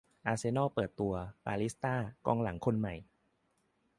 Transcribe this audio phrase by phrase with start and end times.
[0.25, 1.13] อาร์เซน่อลเปิดตัว
[1.43, 1.95] "เปาลิสต้า"
[2.25, 2.93] กองหลังคนใหม่